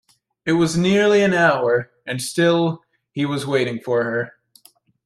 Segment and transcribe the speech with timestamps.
[0.47, 4.33] It was nearly an hour, and still he was waiting for her.